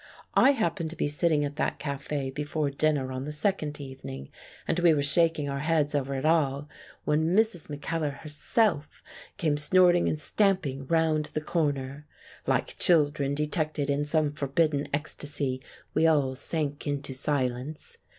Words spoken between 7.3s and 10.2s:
Mrs. Mackellar herself came snorting and